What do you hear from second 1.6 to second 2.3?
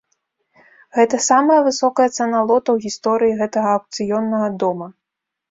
высокая